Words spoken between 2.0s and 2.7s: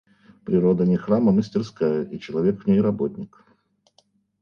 и человек в